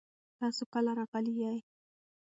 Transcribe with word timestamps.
تاسو 0.39 0.63
کله 0.73 0.91
راغلي 0.99 1.33
یئ؟ 1.41 1.57